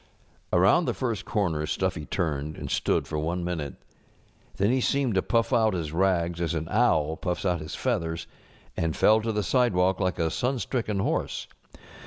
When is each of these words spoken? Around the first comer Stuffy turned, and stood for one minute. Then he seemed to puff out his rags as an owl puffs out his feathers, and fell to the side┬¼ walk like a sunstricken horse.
Around 0.51 0.85
the 0.85 0.95
first 0.95 1.25
comer 1.25 1.67
Stuffy 1.67 2.07
turned, 2.07 2.57
and 2.57 2.71
stood 2.71 3.07
for 3.07 3.19
one 3.19 3.43
minute. 3.43 3.75
Then 4.57 4.71
he 4.71 4.81
seemed 4.81 5.13
to 5.13 5.21
puff 5.21 5.53
out 5.53 5.75
his 5.75 5.91
rags 5.91 6.41
as 6.41 6.55
an 6.55 6.67
owl 6.71 7.15
puffs 7.15 7.45
out 7.45 7.59
his 7.61 7.75
feathers, 7.75 8.25
and 8.75 8.95
fell 8.95 9.21
to 9.21 9.31
the 9.31 9.41
side┬¼ 9.41 9.73
walk 9.73 9.99
like 9.99 10.17
a 10.17 10.31
sunstricken 10.31 10.97
horse. 11.01 11.45